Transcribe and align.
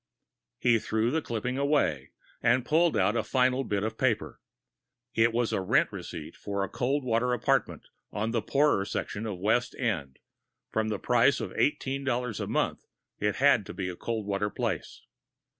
He 0.57 0.79
threw 0.79 1.11
the 1.11 1.21
clipping 1.21 1.59
away, 1.59 2.09
and 2.41 2.65
pulled 2.65 2.97
out 2.97 3.13
the 3.13 3.23
final 3.23 3.63
bit 3.63 3.83
of 3.83 3.99
paper. 3.99 4.41
It 5.13 5.31
was 5.31 5.53
a 5.53 5.61
rent 5.61 5.91
receipt 5.91 6.35
for 6.35 6.63
a 6.63 6.69
cold 6.69 7.03
water 7.03 7.33
apartment 7.33 7.83
on 8.11 8.31
the 8.31 8.41
poorer 8.41 8.83
section 8.83 9.27
of 9.27 9.37
West 9.37 9.75
End 9.77 10.17
from 10.71 10.87
the 10.87 10.97
price 10.97 11.39
of 11.39 11.53
eighteen 11.55 12.03
dollars 12.03 12.39
a 12.39 12.47
month, 12.47 12.83
it 13.19 13.35
had 13.35 13.63
to 13.67 13.75
be 13.75 13.89
a 13.89 13.95
cold 13.95 14.25
water 14.25 14.49
place. 14.49 15.05